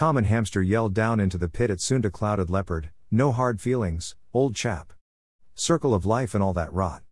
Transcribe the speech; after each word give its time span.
Common 0.00 0.24
hamster 0.24 0.62
yelled 0.62 0.94
down 0.94 1.20
into 1.20 1.36
the 1.36 1.46
pit 1.46 1.70
at 1.70 1.78
Sunda 1.78 2.10
clouded 2.10 2.48
leopard, 2.48 2.88
no 3.10 3.32
hard 3.32 3.60
feelings, 3.60 4.16
old 4.32 4.56
chap. 4.56 4.94
Circle 5.54 5.92
of 5.92 6.06
life 6.06 6.34
and 6.34 6.42
all 6.42 6.54
that 6.54 6.72
rot. 6.72 7.02